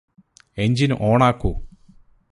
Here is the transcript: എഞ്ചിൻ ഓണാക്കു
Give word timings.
എഞ്ചിൻ 0.57 0.91
ഓണാക്കു 1.01 1.51